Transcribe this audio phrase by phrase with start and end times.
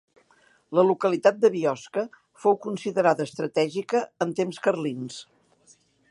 [0.77, 2.03] La localitat de Biosca
[2.45, 5.21] fou considerada estratègica en temps carlins.